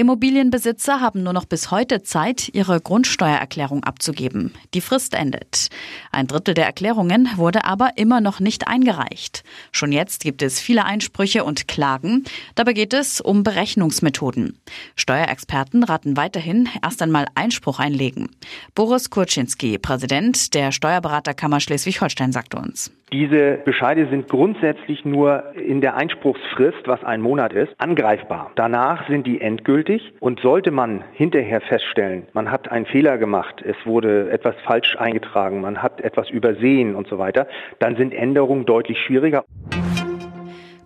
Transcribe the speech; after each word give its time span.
Immobilienbesitzer 0.00 1.02
haben 1.02 1.22
nur 1.22 1.34
noch 1.34 1.44
bis 1.44 1.70
heute 1.70 2.02
Zeit, 2.02 2.48
ihre 2.54 2.80
Grundsteuererklärung 2.80 3.84
abzugeben. 3.84 4.54
Die 4.72 4.80
Frist 4.80 5.12
endet. 5.12 5.68
Ein 6.10 6.26
Drittel 6.26 6.54
der 6.54 6.64
Erklärungen 6.64 7.28
wurde 7.36 7.64
aber 7.64 7.98
immer 7.98 8.22
noch 8.22 8.40
nicht 8.40 8.66
eingereicht. 8.66 9.44
Schon 9.72 9.92
jetzt 9.92 10.22
gibt 10.22 10.40
es 10.40 10.58
viele 10.58 10.86
Einsprüche 10.86 11.44
und 11.44 11.68
Klagen. 11.68 12.24
Dabei 12.54 12.72
geht 12.72 12.94
es 12.94 13.20
um 13.20 13.42
Berechnungsmethoden. 13.42 14.58
Steuerexperten 14.96 15.84
raten 15.84 16.16
weiterhin, 16.16 16.70
erst 16.82 17.02
einmal 17.02 17.26
Einspruch 17.34 17.78
einlegen. 17.78 18.30
Boris 18.74 19.10
Kurczynski, 19.10 19.76
Präsident 19.76 20.54
der 20.54 20.72
Steuerberaterkammer 20.72 21.60
Schleswig-Holstein, 21.60 22.32
sagte 22.32 22.56
uns. 22.56 22.90
Diese 23.12 23.58
Bescheide 23.64 24.06
sind 24.06 24.28
grundsätzlich 24.28 25.04
nur 25.04 25.56
in 25.56 25.80
der 25.80 25.96
Einspruchsfrist, 25.96 26.86
was 26.86 27.02
ein 27.02 27.20
Monat 27.20 27.52
ist, 27.52 27.72
angreifbar. 27.78 28.52
Danach 28.54 29.08
sind 29.08 29.26
die 29.26 29.40
endgültig 29.40 30.12
und 30.20 30.38
sollte 30.38 30.70
man 30.70 31.02
hinterher 31.12 31.60
feststellen, 31.60 32.28
man 32.34 32.52
hat 32.52 32.70
einen 32.70 32.86
Fehler 32.86 33.18
gemacht, 33.18 33.64
es 33.66 33.74
wurde 33.84 34.30
etwas 34.30 34.54
falsch 34.64 34.96
eingetragen, 34.96 35.60
man 35.60 35.82
hat 35.82 36.00
etwas 36.00 36.30
übersehen 36.30 36.94
und 36.94 37.08
so 37.08 37.18
weiter, 37.18 37.48
dann 37.80 37.96
sind 37.96 38.14
Änderungen 38.14 38.64
deutlich 38.64 38.98
schwieriger. 39.00 39.44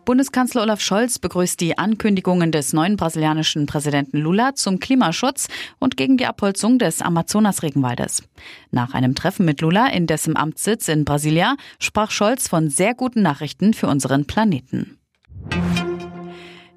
Bundeskanzler 0.04 0.62
Olaf 0.62 0.80
Scholz 0.80 1.18
begrüßt 1.18 1.60
die 1.60 1.78
Ankündigungen 1.78 2.52
des 2.52 2.72
neuen 2.72 2.96
brasilianischen 2.96 3.66
Präsidenten 3.66 4.18
Lula 4.18 4.54
zum 4.54 4.78
Klimaschutz 4.78 5.48
und 5.78 5.96
gegen 5.96 6.16
die 6.16 6.26
Abholzung 6.26 6.78
des 6.78 7.00
Amazonas-Regenwaldes. 7.00 8.22
Nach 8.70 8.94
einem 8.94 9.14
Treffen 9.14 9.46
mit 9.46 9.60
Lula 9.60 9.88
in 9.88 10.06
dessen 10.06 10.36
Amtssitz 10.36 10.88
in 10.88 11.04
Brasilia 11.04 11.56
sprach 11.78 12.10
Scholz 12.10 12.48
von 12.48 12.68
sehr 12.68 12.94
guten 12.94 13.22
Nachrichten 13.22 13.72
für 13.72 13.86
unseren 13.86 14.26
Planeten. 14.26 14.98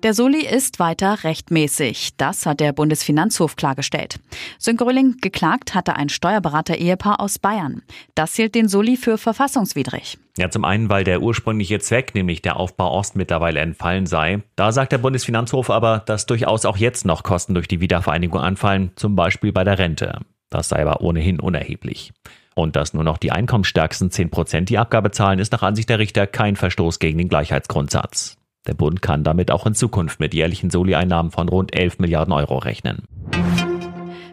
Der 0.03 0.13
Soli 0.13 0.45
ist 0.45 0.77
weiter 0.77 1.23
rechtmäßig. 1.23 2.11
Das 2.17 2.45
hat 2.45 2.59
der 2.59 2.71
Bundesfinanzhof 2.71 3.55
klargestellt. 3.55 4.19
Sönke 4.59 4.85
Röhling 4.85 5.17
geklagt 5.21 5.73
hatte 5.73 5.95
ein 5.95 6.09
Steuerberater-Ehepaar 6.09 7.19
aus 7.19 7.39
Bayern. 7.39 7.81
Das 8.13 8.35
hielt 8.35 8.53
den 8.53 8.67
Soli 8.67 8.95
für 8.95 9.17
verfassungswidrig. 9.17 10.19
Ja, 10.37 10.51
zum 10.51 10.65
einen, 10.65 10.91
weil 10.91 11.03
der 11.03 11.23
ursprüngliche 11.23 11.79
Zweck, 11.79 12.13
nämlich 12.13 12.43
der 12.43 12.57
Aufbau 12.57 12.91
Ost, 12.91 13.15
mittlerweile 13.15 13.59
entfallen 13.59 14.05
sei. 14.05 14.43
Da 14.55 14.71
sagt 14.71 14.91
der 14.91 14.99
Bundesfinanzhof 14.99 15.71
aber, 15.71 16.03
dass 16.05 16.27
durchaus 16.27 16.65
auch 16.65 16.77
jetzt 16.77 17.05
noch 17.05 17.23
Kosten 17.23 17.55
durch 17.55 17.67
die 17.67 17.81
Wiedervereinigung 17.81 18.39
anfallen, 18.39 18.91
zum 18.95 19.15
Beispiel 19.15 19.51
bei 19.51 19.63
der 19.63 19.79
Rente. 19.79 20.19
Das 20.51 20.69
sei 20.69 20.79
aber 20.83 21.01
ohnehin 21.01 21.39
unerheblich. 21.39 22.13
Und 22.53 22.75
dass 22.75 22.93
nur 22.93 23.03
noch 23.03 23.17
die 23.17 23.31
einkommensstärksten 23.31 24.11
10 24.11 24.29
Prozent 24.29 24.69
die 24.69 24.77
Abgabe 24.77 25.09
zahlen, 25.09 25.39
ist 25.39 25.51
nach 25.51 25.63
Ansicht 25.63 25.89
der 25.89 25.97
Richter 25.97 26.27
kein 26.27 26.55
Verstoß 26.55 26.99
gegen 26.99 27.17
den 27.17 27.29
Gleichheitsgrundsatz. 27.29 28.36
Der 28.67 28.73
Bund 28.73 29.01
kann 29.01 29.23
damit 29.23 29.49
auch 29.49 29.65
in 29.65 29.73
Zukunft 29.73 30.19
mit 30.19 30.33
jährlichen 30.33 30.69
Soli-Einnahmen 30.69 31.31
von 31.31 31.47
rund 31.47 31.73
11 31.73 31.99
Milliarden 31.99 32.33
Euro 32.33 32.57
rechnen. 32.57 33.03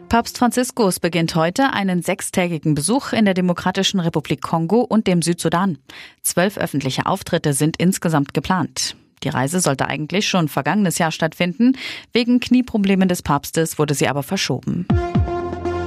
Papst 0.09 0.37
Franziskus 0.37 0.99
beginnt 0.99 1.35
heute 1.35 1.73
einen 1.73 2.01
sechstägigen 2.01 2.75
Besuch 2.75 3.11
in 3.11 3.25
der 3.25 3.33
Demokratischen 3.33 3.99
Republik 3.99 4.41
Kongo 4.41 4.81
und 4.81 5.07
dem 5.07 5.21
Südsudan. 5.21 5.77
Zwölf 6.21 6.57
öffentliche 6.57 7.05
Auftritte 7.05 7.53
sind 7.53 7.77
insgesamt 7.77 8.33
geplant. 8.33 8.95
Die 9.23 9.29
Reise 9.29 9.59
sollte 9.59 9.87
eigentlich 9.87 10.27
schon 10.27 10.47
vergangenes 10.47 10.99
Jahr 10.99 11.11
stattfinden. 11.11 11.73
Wegen 12.13 12.39
Knieproblemen 12.39 13.09
des 13.09 13.23
Papstes 13.23 13.79
wurde 13.79 13.93
sie 13.93 14.07
aber 14.07 14.21
verschoben. 14.21 14.85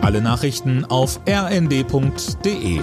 Alle 0.03 0.21
Nachrichten 0.21 0.85
auf 0.85 1.21
rnd.de 1.29 2.81